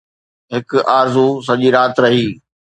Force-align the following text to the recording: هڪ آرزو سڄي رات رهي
هڪ 0.53 0.69
آرزو 0.99 1.27
سڄي 1.45 1.69
رات 1.75 1.95
رهي 2.03 2.27